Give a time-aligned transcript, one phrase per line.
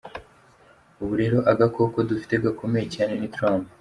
[1.01, 3.65] Ubu rero agakoko dufise gakomeye cyane ni Trump.